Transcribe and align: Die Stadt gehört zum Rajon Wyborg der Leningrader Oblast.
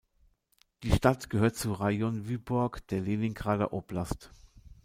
Die 0.81 0.89
Stadt 0.89 1.29
gehört 1.29 1.55
zum 1.55 1.73
Rajon 1.73 2.27
Wyborg 2.27 2.87
der 2.87 3.01
Leningrader 3.01 3.71
Oblast. 3.71 4.31